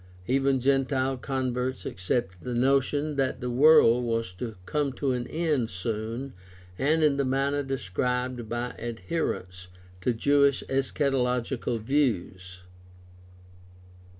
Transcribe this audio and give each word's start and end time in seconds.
Even 0.25 0.59
gentile 0.59 1.15
converts 1.15 1.85
accepted 1.85 2.39
the 2.41 2.55
notion 2.55 3.17
that 3.17 3.39
the 3.39 3.51
world 3.51 4.03
was 4.03 4.31
to 4.31 4.55
come 4.65 4.91
to 4.93 5.11
an 5.11 5.27
end 5.27 5.69
soon 5.69 6.33
and 6.79 7.03
in 7.03 7.17
the 7.17 7.23
manner 7.23 7.61
described 7.61 8.49
by 8.49 8.71
adherents 8.79 9.67
to 10.01 10.11
Jewish 10.11 10.63
eschatological 10.67 11.79
views. 11.79 12.61